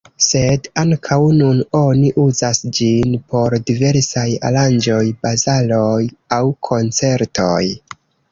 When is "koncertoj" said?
6.71-7.63